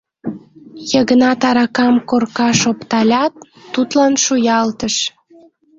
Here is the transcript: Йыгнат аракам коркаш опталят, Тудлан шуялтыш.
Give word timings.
Йыгнат 0.91 1.41
аракам 1.49 1.95
коркаш 2.09 2.59
опталят, 2.71 3.33
Тудлан 3.73 4.13
шуялтыш. 4.23 4.95